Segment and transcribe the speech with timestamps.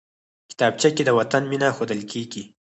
[0.49, 2.43] کتابچه کې د وطن مینه ښودل کېږي